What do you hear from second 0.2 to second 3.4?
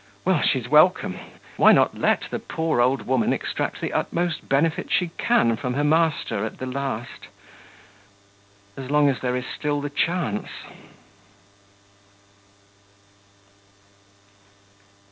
Well! she's welcome! Why not let the poor old woman